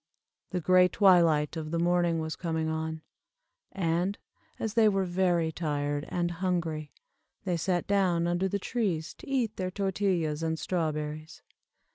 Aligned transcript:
The 0.49 0.59
gray 0.61 0.87
twilight 0.87 1.55
of 1.55 1.69
the 1.69 1.77
morning 1.77 2.17
was 2.17 2.35
coming 2.35 2.69
on, 2.69 3.03
and, 3.71 4.17
as 4.57 4.73
they 4.73 4.89
were 4.89 5.05
very 5.05 5.51
tired 5.51 6.07
and 6.09 6.31
hungry, 6.31 6.91
they 7.43 7.55
sat 7.55 7.85
down 7.85 8.25
under 8.25 8.47
the 8.47 8.57
trees 8.57 9.13
to 9.19 9.29
eat 9.29 9.57
their 9.57 9.69
tortillas 9.69 10.41
and 10.41 10.57
strawberries. 10.57 11.43